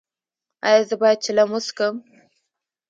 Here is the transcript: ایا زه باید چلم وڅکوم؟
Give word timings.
ایا 0.67 0.81
زه 0.89 0.95
باید 1.01 1.23
چلم 1.25 1.49
وڅکوم؟ 1.53 1.95